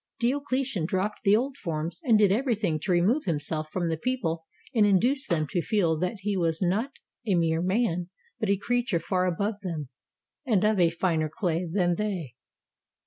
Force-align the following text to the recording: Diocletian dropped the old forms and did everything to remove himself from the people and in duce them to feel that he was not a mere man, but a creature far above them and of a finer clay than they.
Diocletian 0.19 0.87
dropped 0.87 1.19
the 1.23 1.35
old 1.35 1.57
forms 1.57 2.01
and 2.03 2.17
did 2.17 2.31
everything 2.31 2.79
to 2.79 2.91
remove 2.91 3.25
himself 3.25 3.69
from 3.69 3.87
the 3.87 3.97
people 3.97 4.47
and 4.73 4.83
in 4.83 4.97
duce 4.97 5.27
them 5.27 5.45
to 5.51 5.61
feel 5.61 5.95
that 5.95 6.21
he 6.21 6.35
was 6.35 6.59
not 6.59 6.93
a 7.27 7.35
mere 7.35 7.61
man, 7.61 8.09
but 8.39 8.49
a 8.49 8.57
creature 8.57 8.99
far 8.99 9.27
above 9.27 9.59
them 9.61 9.89
and 10.43 10.63
of 10.63 10.79
a 10.79 10.89
finer 10.89 11.29
clay 11.29 11.69
than 11.71 11.97
they. 11.97 12.33